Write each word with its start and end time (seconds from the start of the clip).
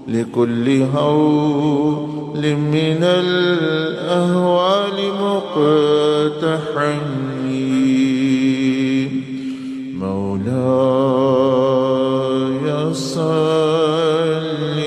لكل 0.07 0.81
هول 0.95 2.55
من 2.55 3.03
الأهوال 3.03 4.97
مقتحم 5.21 7.01
مولاي 9.99 11.43
صل 12.93 14.77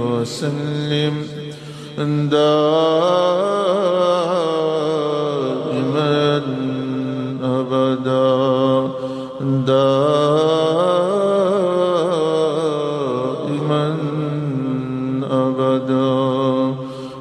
وسلم. 0.00 1.14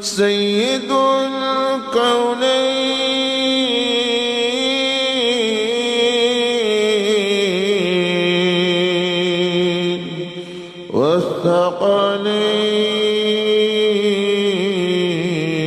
سيد 0.00 0.90
الكونين 8.98 10.02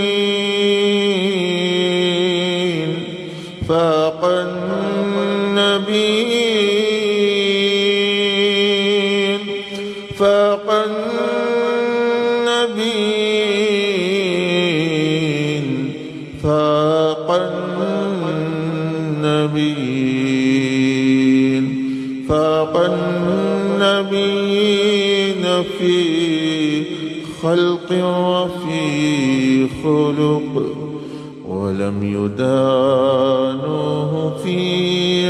خلق 27.46 27.90
وفي 27.92 29.68
خلق 29.82 30.52
ولم 31.48 31.98
يدانوه 32.02 34.12
في 34.44 34.58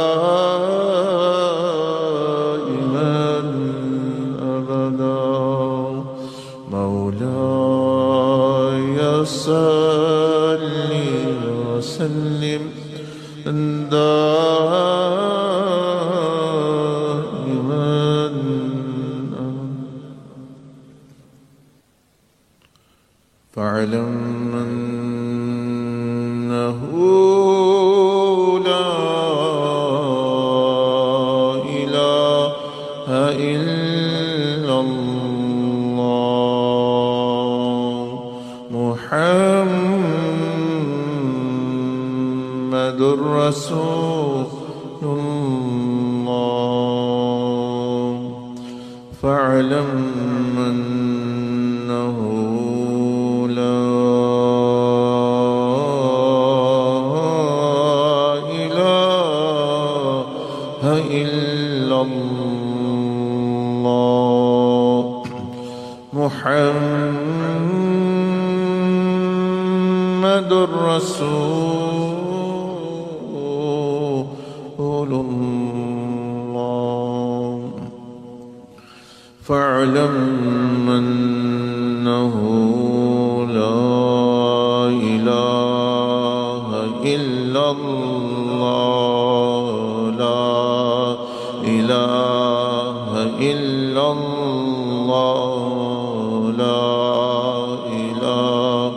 رسول 43.23 44.45
الله. 45.03 46.33
فاعلم 49.21 49.91
أنه 50.57 52.17
لا 53.47 53.83
إله 58.63 60.27
إلا 61.11 61.97
الله. 62.01 62.23
محمد 66.13 67.31
رسول 70.85 71.72
فاعلم 79.83 80.89
أنه 80.89 82.35
لا 83.51 84.87
إله 84.87 86.67
إلا 87.15 87.71
الله 87.71 89.63
لا 90.09 91.15
إله 91.63 93.09
إلا 93.51 94.11
الله 94.11 95.33
لا 96.57 96.85
إله 97.99 98.93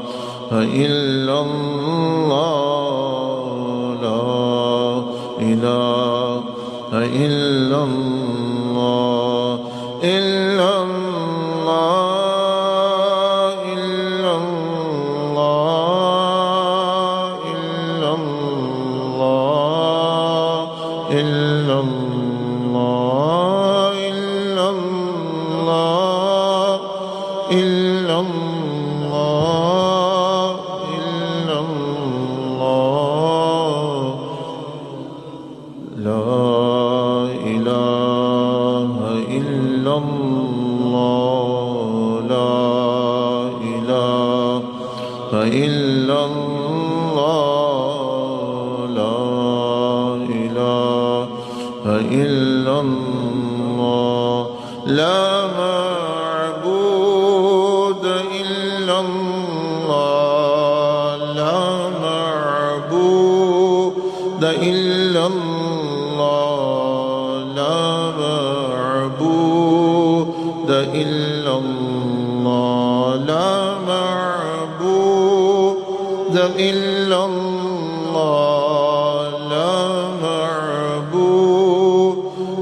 إلا 0.86 1.36
الله 1.40 2.76
لا 4.02 4.26
إله 5.40 6.42
إلا 6.92 7.45
الله. 40.36 41.75
إلا 76.58 77.24
الله 77.24 79.28
لا 79.50 79.76
معبود 80.22 82.16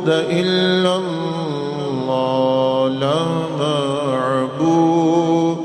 إلا 0.09 0.97
الله 0.97 2.89
لا 2.89 3.25
معبود 3.61 5.59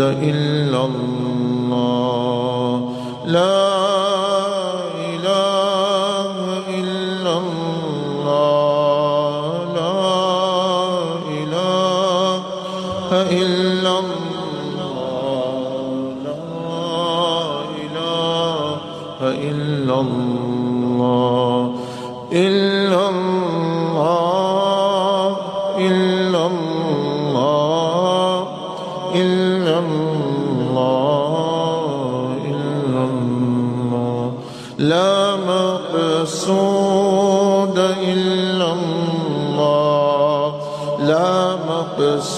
إلا 0.00 0.84
الله 0.84 2.90
لا 3.26 3.89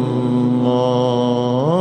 الهادي 0.00 1.79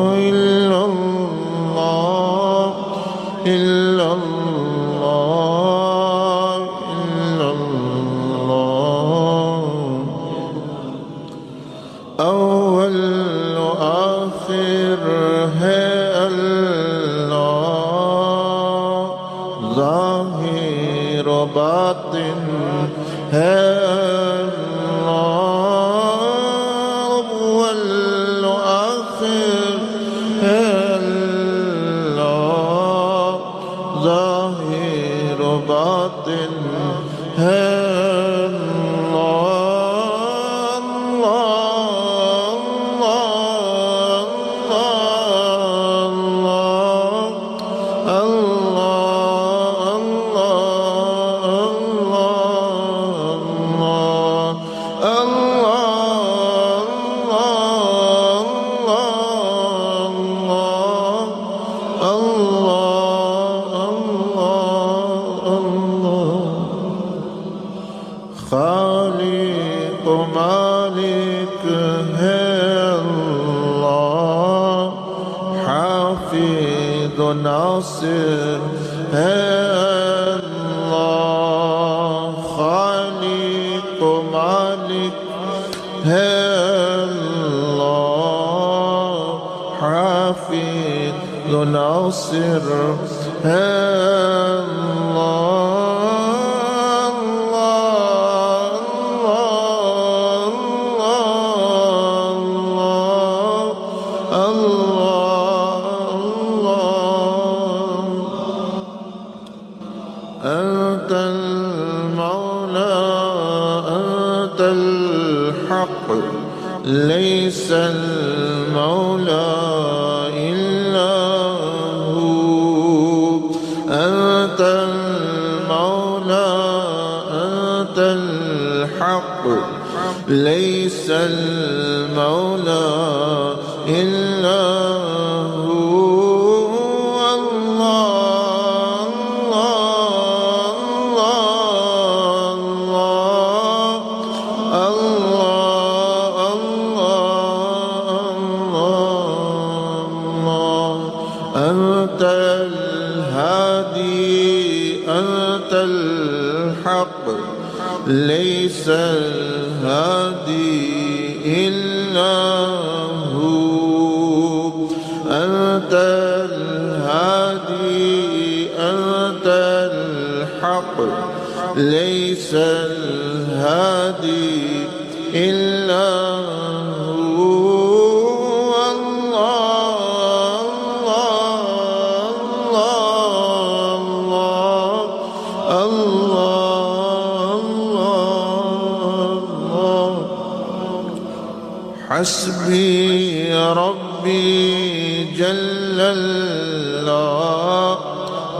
حسبي 192.10 193.54
ربي 193.54 195.24
جل 195.38 196.00
الله. 196.00 197.98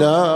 Allah 0.00 0.29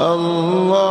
الله 0.00 0.87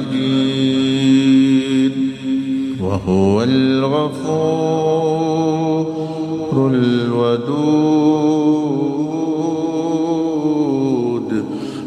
المجيد 0.05 0.69
وهو 2.81 3.43
الغفور 3.43 4.29
الودود 6.73 8.09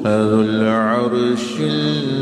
ذو 0.06 0.40
العرش 0.40 1.60
المجيد 1.60 2.21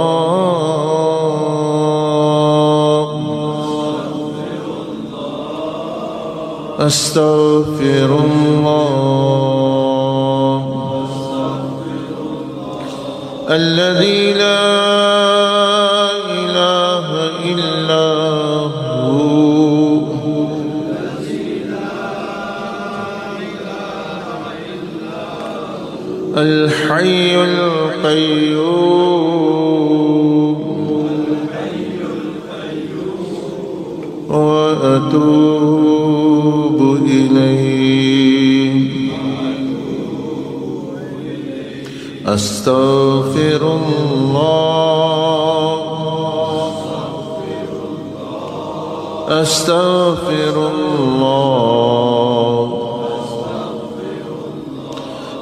أستغفر 6.81 8.19
الله. 8.25 8.71
الذي 13.49 14.33
لا 14.33 14.61
إله 16.41 17.05
إلا 17.45 18.07
هو. 19.07 20.01
الحي 26.37 27.35
القيوم. 27.35 28.40
أستغفر 42.33 43.61
الله. 43.61 44.61
أستغفر 49.41 50.69
الله. 50.75 51.61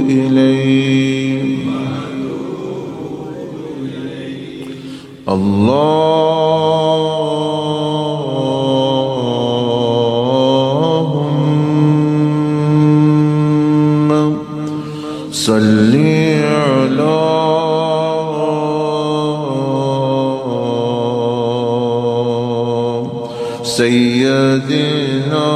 إليه. 0.09 1.57
اللهم 5.29 6.10
سيدنا 23.77 25.47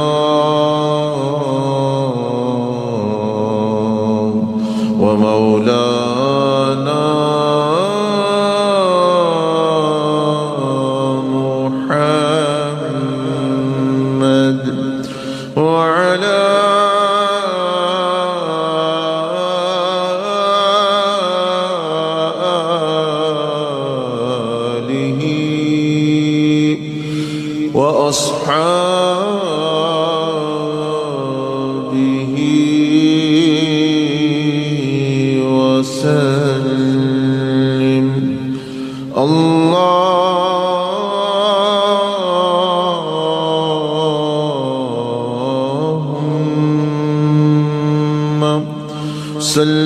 صل 49.56 49.85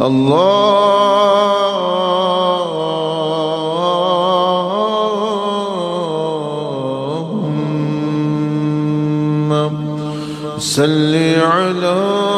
اللهم 0.00 0.70
صل 10.58 11.14
على 11.42 12.29